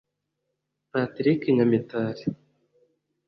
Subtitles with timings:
[0.91, 2.23] Patrick Nyamitari